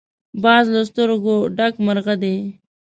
[0.43, 2.35] باز له سترګو ډک مرغه دی